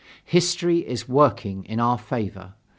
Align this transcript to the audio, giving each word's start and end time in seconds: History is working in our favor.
History 0.25 0.79
is 0.79 1.07
working 1.07 1.63
in 1.65 1.79
our 1.79 1.99
favor. 1.99 2.55